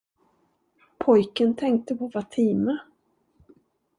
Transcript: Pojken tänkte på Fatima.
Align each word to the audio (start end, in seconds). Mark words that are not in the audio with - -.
Pojken 0.99 1.51
tänkte 1.55 1.95
på 1.95 2.09
Fatima. 2.09 2.77